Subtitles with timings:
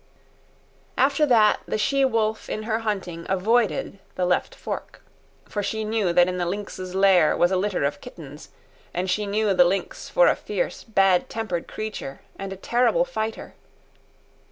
[0.97, 5.03] After that, the she wolf in her hunting avoided the left fork.
[5.47, 8.49] For she knew that in the lynx's lair was a litter of kittens,
[8.95, 13.53] and she knew the lynx for a fierce, bad tempered creature and a terrible fighter.